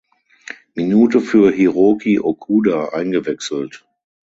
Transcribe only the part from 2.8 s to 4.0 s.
eingewechselt.